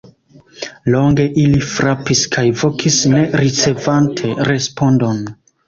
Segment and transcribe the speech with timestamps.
[0.95, 5.25] Longe ili frapis kaj vokis, ne ricevante respondon.